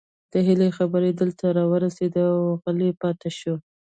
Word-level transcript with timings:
د 0.31 0.33
هيلې 0.47 0.69
خبرې 0.77 1.11
دلته 1.21 1.45
راورسيدې 1.57 2.23
او 2.33 2.39
غلې 2.63 2.89
پاتې 3.01 3.29
شوه 3.39 3.57